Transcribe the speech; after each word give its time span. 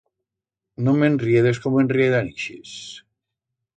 No 0.87 0.95
m'enriedes, 1.01 1.61
como 1.67 1.83
enriedan 1.83 2.33
ixes. 2.33 2.73